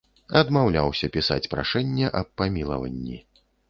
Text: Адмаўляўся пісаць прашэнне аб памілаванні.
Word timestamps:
Адмаўляўся 0.39 1.11
пісаць 1.17 1.49
прашэнне 1.53 2.13
аб 2.25 2.35
памілаванні. 2.41 3.27